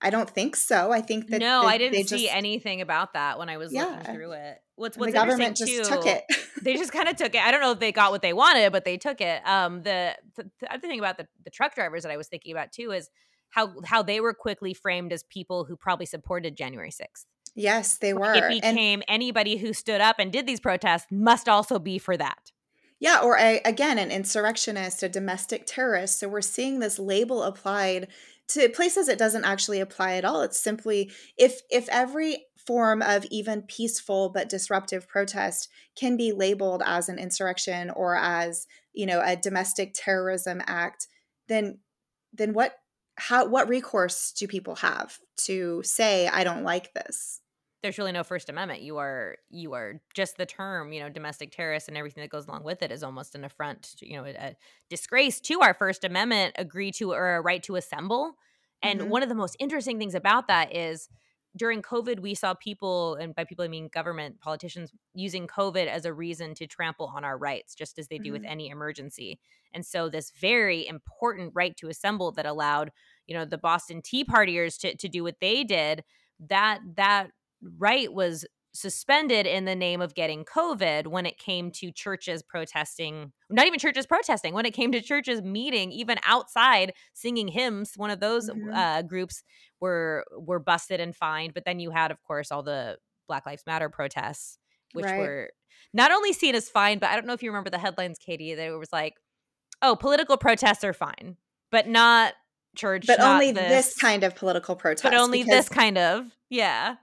I 0.00 0.10
don't 0.10 0.28
think 0.28 0.56
so. 0.56 0.92
I 0.92 1.00
think 1.00 1.28
that 1.28 1.40
no, 1.40 1.62
they, 1.62 1.68
I 1.68 1.78
didn't 1.78 2.06
see 2.06 2.24
just, 2.24 2.34
anything 2.34 2.80
about 2.80 3.14
that 3.14 3.38
when 3.38 3.48
I 3.48 3.56
was 3.56 3.72
yeah. 3.72 3.84
looking 3.84 4.14
through 4.14 4.32
it. 4.32 4.58
What's 4.76 4.96
what's 4.96 5.12
the 5.12 5.18
government 5.18 5.56
just 5.56 5.72
too, 5.72 5.84
took 5.84 6.06
it. 6.06 6.24
they 6.62 6.74
just 6.74 6.92
kind 6.92 7.08
of 7.08 7.16
took 7.16 7.34
it. 7.34 7.40
I 7.40 7.50
don't 7.50 7.62
know 7.62 7.72
if 7.72 7.78
they 7.78 7.92
got 7.92 8.10
what 8.10 8.20
they 8.20 8.34
wanted, 8.34 8.72
but 8.72 8.84
they 8.84 8.98
took 8.98 9.20
it. 9.20 9.46
Um, 9.46 9.82
the, 9.82 10.14
the, 10.36 10.50
the 10.60 10.72
other 10.72 10.86
thing 10.86 10.98
about 10.98 11.16
the, 11.16 11.26
the 11.44 11.50
truck 11.50 11.74
drivers 11.74 12.02
that 12.02 12.12
I 12.12 12.18
was 12.18 12.28
thinking 12.28 12.52
about 12.52 12.72
too 12.72 12.90
is 12.92 13.08
how 13.50 13.72
how 13.84 14.02
they 14.02 14.20
were 14.20 14.34
quickly 14.34 14.74
framed 14.74 15.12
as 15.12 15.22
people 15.24 15.64
who 15.64 15.76
probably 15.76 16.06
supported 16.06 16.56
January 16.56 16.90
sixth. 16.90 17.26
Yes, 17.54 17.96
they 17.96 18.12
were. 18.12 18.34
It 18.34 18.48
became 18.48 19.00
and, 19.00 19.04
anybody 19.08 19.56
who 19.56 19.72
stood 19.72 20.02
up 20.02 20.16
and 20.18 20.30
did 20.30 20.46
these 20.46 20.60
protests 20.60 21.06
must 21.10 21.48
also 21.48 21.78
be 21.78 21.98
for 21.98 22.18
that. 22.18 22.52
Yeah, 22.98 23.20
or 23.22 23.36
a, 23.36 23.60
again, 23.64 23.98
an 23.98 24.10
insurrectionist, 24.10 25.02
a 25.02 25.08
domestic 25.08 25.64
terrorist. 25.66 26.18
So 26.18 26.28
we're 26.28 26.40
seeing 26.40 26.78
this 26.78 26.98
label 26.98 27.42
applied 27.42 28.08
to 28.48 28.68
places 28.68 29.08
it 29.08 29.18
doesn't 29.18 29.44
actually 29.44 29.80
apply 29.80 30.14
at 30.14 30.24
all 30.24 30.42
it's 30.42 30.60
simply 30.60 31.10
if 31.36 31.60
if 31.70 31.88
every 31.88 32.46
form 32.66 33.02
of 33.02 33.24
even 33.30 33.62
peaceful 33.62 34.28
but 34.28 34.48
disruptive 34.48 35.08
protest 35.08 35.68
can 35.96 36.16
be 36.16 36.32
labeled 36.32 36.82
as 36.84 37.08
an 37.08 37.18
insurrection 37.18 37.90
or 37.90 38.16
as 38.16 38.66
you 38.92 39.06
know 39.06 39.20
a 39.24 39.36
domestic 39.36 39.92
terrorism 39.94 40.62
act 40.66 41.08
then 41.48 41.78
then 42.32 42.52
what 42.52 42.76
how 43.16 43.46
what 43.46 43.68
recourse 43.68 44.32
do 44.32 44.46
people 44.46 44.76
have 44.76 45.18
to 45.36 45.82
say 45.84 46.28
i 46.28 46.44
don't 46.44 46.64
like 46.64 46.92
this 46.94 47.40
there's 47.82 47.98
really 47.98 48.12
no 48.12 48.24
first 48.24 48.48
amendment 48.48 48.82
you 48.82 48.96
are 48.96 49.36
you 49.50 49.74
are 49.74 50.00
just 50.14 50.36
the 50.36 50.46
term 50.46 50.92
you 50.92 51.00
know 51.00 51.08
domestic 51.08 51.50
terrorist 51.50 51.88
and 51.88 51.96
everything 51.96 52.22
that 52.22 52.30
goes 52.30 52.46
along 52.46 52.64
with 52.64 52.82
it 52.82 52.90
is 52.90 53.02
almost 53.02 53.34
an 53.34 53.44
affront 53.44 53.82
to, 53.98 54.08
you 54.08 54.16
know 54.16 54.24
a, 54.24 54.30
a 54.30 54.56
disgrace 54.88 55.40
to 55.40 55.60
our 55.60 55.74
first 55.74 56.04
amendment 56.04 56.54
agree 56.58 56.90
to 56.90 57.12
or 57.12 57.36
a 57.36 57.40
right 57.40 57.62
to 57.62 57.76
assemble 57.76 58.34
and 58.82 59.00
mm-hmm. 59.00 59.10
one 59.10 59.22
of 59.22 59.28
the 59.28 59.34
most 59.34 59.56
interesting 59.58 59.98
things 59.98 60.14
about 60.14 60.48
that 60.48 60.74
is 60.74 61.08
during 61.56 61.80
COVID, 61.80 62.20
we 62.20 62.34
saw 62.34 62.54
people, 62.54 63.14
and 63.14 63.34
by 63.34 63.44
people 63.44 63.64
I 63.64 63.68
mean 63.68 63.88
government 63.88 64.40
politicians, 64.40 64.92
using 65.14 65.46
COVID 65.46 65.86
as 65.86 66.04
a 66.04 66.12
reason 66.12 66.54
to 66.54 66.66
trample 66.66 67.10
on 67.14 67.24
our 67.24 67.38
rights, 67.38 67.74
just 67.74 67.98
as 67.98 68.08
they 68.08 68.18
do 68.18 68.24
mm-hmm. 68.24 68.32
with 68.34 68.44
any 68.44 68.68
emergency. 68.68 69.40
And 69.72 69.84
so, 69.84 70.08
this 70.08 70.30
very 70.38 70.86
important 70.86 71.52
right 71.54 71.76
to 71.78 71.88
assemble 71.88 72.32
that 72.32 72.46
allowed, 72.46 72.92
you 73.26 73.34
know, 73.34 73.44
the 73.44 73.58
Boston 73.58 74.02
Tea 74.02 74.24
Partiers 74.24 74.78
to 74.80 74.94
to 74.96 75.08
do 75.08 75.22
what 75.22 75.40
they 75.40 75.64
did, 75.64 76.04
that 76.48 76.80
that 76.96 77.30
right 77.78 78.12
was 78.12 78.46
suspended 78.76 79.46
in 79.46 79.64
the 79.64 79.74
name 79.74 80.00
of 80.00 80.14
getting 80.14 80.44
COVID 80.44 81.06
when 81.06 81.24
it 81.26 81.38
came 81.38 81.70
to 81.72 81.90
churches 81.90 82.42
protesting, 82.42 83.32
not 83.48 83.66
even 83.66 83.78
churches 83.78 84.06
protesting, 84.06 84.54
when 84.54 84.66
it 84.66 84.74
came 84.74 84.92
to 84.92 85.00
churches 85.00 85.42
meeting, 85.42 85.90
even 85.92 86.18
outside 86.24 86.92
singing 87.14 87.48
hymns. 87.48 87.92
One 87.96 88.10
of 88.10 88.20
those 88.20 88.50
mm-hmm. 88.50 88.72
uh, 88.72 89.02
groups 89.02 89.42
were 89.80 90.24
were 90.38 90.58
busted 90.58 91.00
and 91.00 91.16
fined. 91.16 91.54
But 91.54 91.64
then 91.64 91.80
you 91.80 91.90
had, 91.90 92.10
of 92.10 92.22
course, 92.22 92.52
all 92.52 92.62
the 92.62 92.98
Black 93.26 93.46
Lives 93.46 93.64
Matter 93.66 93.88
protests, 93.88 94.58
which 94.92 95.06
right. 95.06 95.18
were 95.18 95.50
not 95.92 96.12
only 96.12 96.32
seen 96.32 96.54
as 96.54 96.68
fine, 96.68 96.98
but 96.98 97.10
I 97.10 97.14
don't 97.14 97.26
know 97.26 97.32
if 97.32 97.42
you 97.42 97.50
remember 97.50 97.70
the 97.70 97.78
headlines, 97.78 98.18
Katie, 98.18 98.54
that 98.54 98.66
it 98.66 98.78
was 98.78 98.92
like, 98.92 99.14
oh, 99.82 99.96
political 99.96 100.36
protests 100.36 100.84
are 100.84 100.92
fine, 100.92 101.36
but 101.70 101.88
not 101.88 102.34
church. 102.76 103.06
But 103.06 103.20
only 103.20 103.52
this. 103.52 103.86
this. 103.86 103.96
kind 103.96 104.22
of 104.22 104.34
political 104.34 104.76
protest. 104.76 105.02
But 105.02 105.14
only 105.14 105.42
this 105.42 105.68
kind 105.68 105.96
of, 105.98 106.26
yeah. 106.50 106.96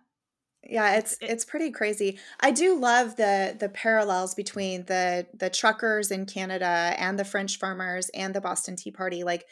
Yeah, 0.66 0.96
it's 0.96 1.18
it's 1.22 1.44
pretty 1.44 1.72
crazy. 1.72 2.20
I 2.40 2.52
do 2.52 2.80
love 2.80 3.18
the 3.18 3.56
the 3.60 3.68
parallels 3.70 4.34
between 4.34 4.86
the 4.86 5.28
the 5.34 5.50
truckers 5.50 6.10
in 6.10 6.26
Canada 6.26 6.94
and 6.98 7.20
the 7.20 7.26
French 7.26 7.58
farmers 7.60 8.10
and 8.14 8.34
the 8.34 8.40
Boston 8.42 8.76
Tea 8.78 8.92
Party. 8.92 9.24
Like 9.24 9.46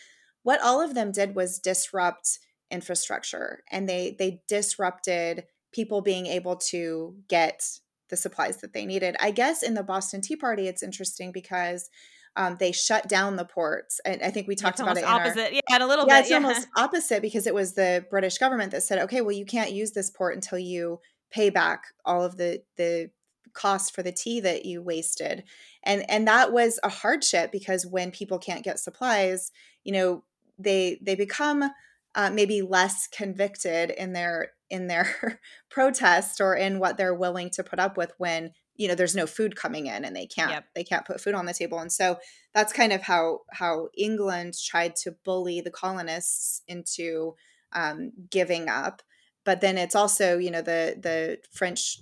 what 0.44 0.62
all 0.62 0.82
of 0.82 0.96
them 0.96 1.12
did 1.12 1.36
was 1.36 1.60
disrupt 1.60 2.40
infrastructure 2.70 3.64
and 3.72 3.90
they 3.90 4.16
they 4.18 4.42
disrupted 4.48 5.44
people 5.74 6.02
being 6.02 6.28
able 6.28 6.56
to 6.56 7.16
get 7.28 7.68
the 8.10 8.16
supplies 8.18 8.58
that 8.58 8.72
they 8.74 8.86
needed. 8.86 9.16
I 9.20 9.32
guess 9.32 9.64
in 9.64 9.74
the 9.74 9.84
Boston 9.84 10.22
Tea 10.22 10.38
Party 10.38 10.68
it's 10.68 10.84
interesting 10.84 11.34
because 11.34 11.90
um, 12.36 12.58
they 12.60 12.72
shut 12.72 13.10
down 13.10 13.36
the 13.36 13.46
ports. 13.46 14.00
And 14.06 14.22
I 14.22 14.32
think 14.32 14.48
we 14.48 14.56
talked 14.56 14.80
about 14.80 14.98
it. 14.98 15.04
opposite, 15.04 15.54
our, 15.54 15.62
yeah, 15.70 15.86
a 15.86 15.86
little 15.86 16.08
yeah, 16.08 16.16
bit. 16.16 16.22
It's 16.22 16.30
yeah. 16.30 16.38
almost 16.38 16.68
opposite 16.78 17.22
because 17.22 17.46
it 17.46 17.54
was 17.54 17.74
the 17.74 18.06
British 18.10 18.38
government 18.38 18.72
that 18.72 18.84
said, 18.84 19.00
okay, 19.00 19.22
well, 19.22 19.36
you 19.36 19.46
can't 19.46 19.72
use 19.72 19.92
this 19.92 20.10
port 20.10 20.36
until 20.36 20.60
you 20.60 21.00
pay 21.32 21.50
back 21.50 21.86
all 22.06 22.24
of 22.24 22.38
the 22.38 22.62
the 22.78 23.10
cost 23.54 23.94
for 23.94 24.02
the 24.02 24.12
tea 24.12 24.40
that 24.40 24.66
you 24.66 24.82
wasted 24.82 25.44
and 25.84 26.10
and 26.10 26.26
that 26.26 26.54
was 26.54 26.80
a 26.84 26.90
hardship 26.90 27.52
because 27.52 27.86
when 27.86 28.10
people 28.10 28.40
can't 28.40 28.64
get 28.64 28.80
supplies 28.80 29.52
you 29.84 29.92
know 29.92 30.24
they 30.58 30.98
they 31.02 31.16
become 31.16 31.70
uh, 32.16 32.30
maybe 32.30 32.62
less 32.62 33.08
convicted 33.08 33.90
in 33.90 34.14
their 34.14 34.52
in 34.70 34.88
their 34.88 35.40
protest 35.70 36.40
or 36.40 36.56
in 36.56 36.80
what 36.80 36.98
they're 36.98 37.16
willing 37.16 37.50
to 37.50 37.64
put 37.64 37.80
up 37.80 37.98
with 37.98 38.14
when 38.18 38.52
you 38.82 38.88
know 38.88 38.96
there's 38.96 39.16
no 39.16 39.28
food 39.28 39.56
coming 39.56 39.86
in 39.86 40.04
and 40.04 40.16
they 40.16 40.26
can't 40.26 40.52
yep. 40.52 40.66
they 40.74 40.84
can't 40.84 41.06
put 41.06 41.22
food 41.22 41.36
on 41.36 41.46
the 41.46 41.54
table 41.54 41.78
and 41.78 41.92
so 41.92 42.18
that's 42.54 42.74
kind 42.74 42.92
of 42.92 43.04
how 43.04 43.42
how 43.52 43.90
england 43.96 44.56
tried 44.66 44.96
to 44.96 45.12
bully 45.24 45.62
the 45.62 45.70
colonists 45.70 46.64
into 46.68 47.36
um, 47.74 48.12
giving 48.30 48.68
up 48.68 49.04
but 49.46 49.62
then 49.62 49.78
it's 49.78 49.96
also 49.96 50.40
you 50.40 50.50
know 50.50 50.64
the 50.64 50.98
the 51.00 51.38
french 51.52 52.00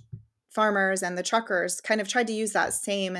farmers 0.48 1.02
and 1.02 1.18
the 1.18 1.22
truckers 1.22 1.80
kind 1.82 2.00
of 2.00 2.08
tried 2.08 2.26
to 2.26 2.32
use 2.32 2.52
that 2.52 2.72
same 2.72 3.18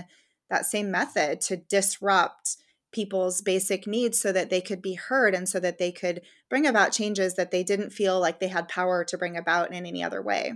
that 0.49 0.65
same 0.65 0.91
method 0.91 1.41
to 1.41 1.57
disrupt 1.57 2.57
people's 2.93 3.41
basic 3.43 3.87
needs 3.87 4.21
so 4.21 4.33
that 4.33 4.51
they 4.51 4.61
could 4.61 4.83
be 4.83 4.95
heard 4.95 5.35
and 5.35 5.49
so 5.49 5.61
that 5.61 5.79
they 5.79 5.93
could 5.93 6.23
bring 6.49 6.67
about 6.67 6.91
changes 6.93 7.35
that 7.35 7.53
they 7.53 7.63
didn't 7.63 7.91
feel 7.91 8.19
like 8.19 8.41
they 8.41 8.49
had 8.49 8.69
power 8.69 9.05
to 9.05 9.19
bring 9.19 9.37
about 9.37 9.69
in 9.69 9.87
any 9.87 10.03
other 10.03 10.21
way 10.23 10.55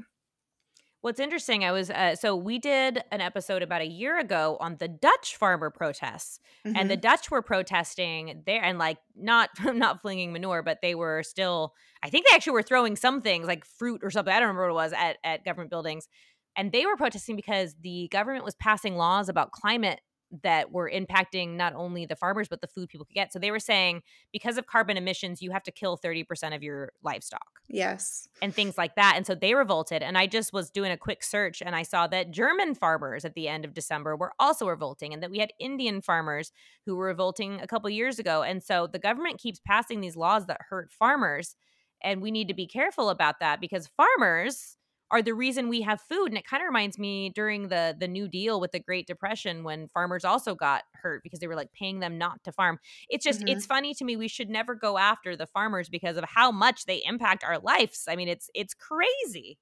What's 1.04 1.20
interesting, 1.20 1.66
I 1.66 1.72
was 1.72 1.90
uh, 1.90 2.16
so 2.16 2.34
we 2.34 2.58
did 2.58 3.04
an 3.12 3.20
episode 3.20 3.62
about 3.62 3.82
a 3.82 3.86
year 3.86 4.18
ago 4.18 4.56
on 4.58 4.76
the 4.78 4.88
Dutch 4.88 5.36
farmer 5.36 5.68
protests, 5.68 6.40
mm-hmm. 6.66 6.74
and 6.78 6.88
the 6.88 6.94
mm-hmm. 6.94 7.02
Dutch 7.02 7.30
were 7.30 7.42
protesting 7.42 8.42
there 8.46 8.64
and 8.64 8.78
like 8.78 8.96
not 9.14 9.50
not 9.62 10.00
flinging 10.00 10.32
manure, 10.32 10.62
but 10.62 10.78
they 10.80 10.94
were 10.94 11.22
still. 11.22 11.74
I 12.02 12.08
think 12.08 12.24
they 12.26 12.34
actually 12.34 12.54
were 12.54 12.62
throwing 12.62 12.96
some 12.96 13.20
things 13.20 13.46
like 13.46 13.66
fruit 13.66 14.00
or 14.02 14.10
something. 14.10 14.32
I 14.32 14.38
don't 14.38 14.48
remember 14.48 14.62
what 14.62 14.70
it 14.70 14.82
was 14.82 14.92
at 14.94 15.18
at 15.22 15.44
government 15.44 15.68
buildings, 15.68 16.08
and 16.56 16.72
they 16.72 16.86
were 16.86 16.96
protesting 16.96 17.36
because 17.36 17.76
the 17.82 18.08
government 18.10 18.46
was 18.46 18.54
passing 18.54 18.96
laws 18.96 19.28
about 19.28 19.52
climate 19.52 20.00
that 20.42 20.72
were 20.72 20.90
impacting 20.90 21.56
not 21.56 21.74
only 21.74 22.06
the 22.06 22.16
farmers 22.16 22.48
but 22.48 22.60
the 22.60 22.66
food 22.66 22.88
people 22.88 23.04
could 23.06 23.14
get. 23.14 23.32
So 23.32 23.38
they 23.38 23.50
were 23.50 23.58
saying 23.58 24.02
because 24.32 24.58
of 24.58 24.66
carbon 24.66 24.96
emissions, 24.96 25.42
you 25.42 25.50
have 25.50 25.62
to 25.64 25.72
kill 25.72 25.98
30% 25.98 26.54
of 26.54 26.62
your 26.62 26.92
livestock. 27.02 27.60
Yes. 27.68 28.28
And 28.42 28.54
things 28.54 28.76
like 28.76 28.96
that. 28.96 29.14
And 29.16 29.26
so 29.26 29.34
they 29.34 29.54
revolted. 29.54 30.02
And 30.02 30.18
I 30.18 30.26
just 30.26 30.52
was 30.52 30.70
doing 30.70 30.92
a 30.92 30.96
quick 30.96 31.22
search 31.22 31.62
and 31.62 31.74
I 31.74 31.82
saw 31.82 32.06
that 32.08 32.30
German 32.30 32.74
farmers 32.74 33.24
at 33.24 33.34
the 33.34 33.48
end 33.48 33.64
of 33.64 33.74
December 33.74 34.16
were 34.16 34.32
also 34.38 34.68
revolting 34.68 35.12
and 35.12 35.22
that 35.22 35.30
we 35.30 35.38
had 35.38 35.52
Indian 35.58 36.00
farmers 36.00 36.52
who 36.86 36.96
were 36.96 37.06
revolting 37.06 37.60
a 37.60 37.66
couple 37.66 37.88
years 37.90 38.18
ago. 38.18 38.42
And 38.42 38.62
so 38.62 38.86
the 38.86 38.98
government 38.98 39.40
keeps 39.40 39.60
passing 39.66 40.00
these 40.00 40.16
laws 40.16 40.46
that 40.46 40.60
hurt 40.68 40.92
farmers. 40.92 41.56
And 42.02 42.20
we 42.20 42.30
need 42.30 42.48
to 42.48 42.54
be 42.54 42.66
careful 42.66 43.08
about 43.08 43.40
that 43.40 43.60
because 43.60 43.88
farmers 43.96 44.76
are 45.14 45.22
the 45.22 45.32
reason 45.32 45.68
we 45.68 45.82
have 45.82 46.00
food 46.00 46.26
and 46.26 46.36
it 46.36 46.44
kind 46.44 46.60
of 46.60 46.66
reminds 46.66 46.98
me 46.98 47.30
during 47.30 47.68
the 47.68 47.96
the 47.98 48.08
new 48.08 48.26
deal 48.26 48.60
with 48.60 48.72
the 48.72 48.80
great 48.80 49.06
depression 49.06 49.62
when 49.62 49.86
farmers 49.86 50.24
also 50.24 50.56
got 50.56 50.82
hurt 50.92 51.22
because 51.22 51.38
they 51.38 51.46
were 51.46 51.54
like 51.54 51.72
paying 51.72 52.00
them 52.00 52.18
not 52.18 52.42
to 52.42 52.50
farm. 52.50 52.80
It's 53.08 53.24
just 53.24 53.38
mm-hmm. 53.38 53.56
it's 53.56 53.64
funny 53.64 53.94
to 53.94 54.04
me 54.04 54.16
we 54.16 54.26
should 54.26 54.50
never 54.50 54.74
go 54.74 54.98
after 54.98 55.36
the 55.36 55.46
farmers 55.46 55.88
because 55.88 56.16
of 56.16 56.24
how 56.24 56.50
much 56.50 56.86
they 56.86 57.00
impact 57.06 57.44
our 57.44 57.60
lives. 57.60 58.06
I 58.08 58.16
mean 58.16 58.26
it's 58.26 58.50
it's 58.56 58.74
crazy. 58.74 59.60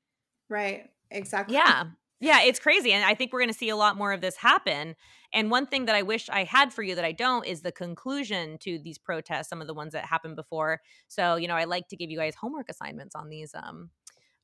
Right 0.48 0.88
exactly. 1.10 1.54
Yeah. 1.54 1.84
Yeah 2.18 2.40
it's 2.42 2.60
crazy 2.60 2.92
and 2.92 3.04
i 3.04 3.14
think 3.14 3.32
we're 3.32 3.40
going 3.40 3.52
to 3.52 3.58
see 3.58 3.68
a 3.68 3.76
lot 3.76 3.98
more 3.98 4.12
of 4.12 4.20
this 4.20 4.36
happen 4.36 4.94
and 5.34 5.50
one 5.50 5.66
thing 5.66 5.86
that 5.86 5.96
i 5.96 6.02
wish 6.02 6.30
i 6.30 6.44
had 6.44 6.72
for 6.72 6.84
you 6.84 6.94
that 6.94 7.04
i 7.04 7.10
don't 7.10 7.44
is 7.46 7.62
the 7.62 7.72
conclusion 7.72 8.58
to 8.60 8.78
these 8.78 8.96
protests 8.96 9.48
some 9.48 9.60
of 9.60 9.66
the 9.66 9.74
ones 9.74 9.92
that 9.92 10.04
happened 10.04 10.36
before. 10.36 10.80
So 11.08 11.34
you 11.36 11.48
know 11.48 11.56
i 11.56 11.64
like 11.64 11.88
to 11.88 11.96
give 11.96 12.10
you 12.10 12.18
guys 12.18 12.36
homework 12.36 12.70
assignments 12.70 13.14
on 13.14 13.28
these 13.28 13.52
um 13.54 13.90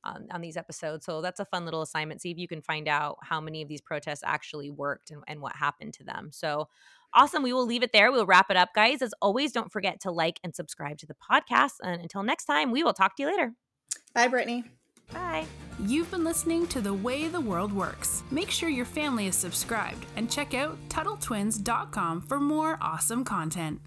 on, 0.03 0.27
on 0.31 0.41
these 0.41 0.57
episodes. 0.57 1.05
So 1.05 1.21
that's 1.21 1.39
a 1.39 1.45
fun 1.45 1.65
little 1.65 1.81
assignment. 1.81 2.21
See 2.21 2.31
if 2.31 2.37
you 2.37 2.47
can 2.47 2.61
find 2.61 2.87
out 2.87 3.17
how 3.21 3.41
many 3.41 3.61
of 3.61 3.67
these 3.67 3.81
protests 3.81 4.21
actually 4.25 4.69
worked 4.69 5.11
and, 5.11 5.23
and 5.27 5.41
what 5.41 5.55
happened 5.55 5.93
to 5.95 6.03
them. 6.03 6.29
So 6.31 6.67
awesome. 7.13 7.43
We 7.43 7.53
will 7.53 7.65
leave 7.65 7.83
it 7.83 7.91
there. 7.93 8.11
We'll 8.11 8.25
wrap 8.25 8.49
it 8.49 8.57
up, 8.57 8.69
guys. 8.73 9.01
As 9.01 9.13
always, 9.21 9.51
don't 9.51 9.71
forget 9.71 9.99
to 10.01 10.11
like 10.11 10.39
and 10.43 10.55
subscribe 10.55 10.97
to 10.99 11.05
the 11.05 11.15
podcast. 11.15 11.73
And 11.83 12.01
until 12.01 12.23
next 12.23 12.45
time, 12.45 12.71
we 12.71 12.83
will 12.83 12.93
talk 12.93 13.15
to 13.17 13.23
you 13.23 13.29
later. 13.29 13.53
Bye, 14.13 14.27
Brittany. 14.27 14.63
Bye. 15.11 15.45
You've 15.79 16.11
been 16.11 16.23
listening 16.23 16.67
to 16.67 16.81
The 16.81 16.93
Way 16.93 17.27
the 17.27 17.41
World 17.41 17.73
Works. 17.73 18.23
Make 18.31 18.51
sure 18.51 18.69
your 18.69 18.85
family 18.85 19.27
is 19.27 19.35
subscribed 19.35 20.05
and 20.15 20.29
check 20.29 20.53
out 20.53 20.77
TuttleTwins.com 20.89 22.21
for 22.21 22.39
more 22.39 22.77
awesome 22.81 23.23
content. 23.23 23.79